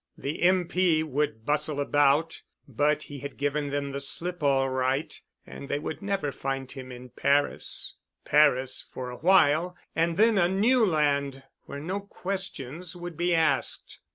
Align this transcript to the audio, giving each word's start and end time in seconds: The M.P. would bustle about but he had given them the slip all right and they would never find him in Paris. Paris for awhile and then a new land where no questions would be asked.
The 0.17 0.41
M.P. 0.41 1.03
would 1.03 1.45
bustle 1.45 1.79
about 1.79 2.41
but 2.67 3.03
he 3.03 3.19
had 3.19 3.37
given 3.37 3.69
them 3.69 3.91
the 3.91 3.99
slip 3.99 4.41
all 4.41 4.67
right 4.67 5.13
and 5.45 5.69
they 5.69 5.77
would 5.77 6.01
never 6.01 6.31
find 6.31 6.71
him 6.71 6.91
in 6.91 7.09
Paris. 7.09 7.93
Paris 8.25 8.83
for 8.91 9.11
awhile 9.11 9.77
and 9.95 10.17
then 10.17 10.39
a 10.39 10.47
new 10.49 10.83
land 10.83 11.43
where 11.67 11.79
no 11.79 11.99
questions 11.99 12.95
would 12.95 13.15
be 13.15 13.35
asked. 13.35 13.99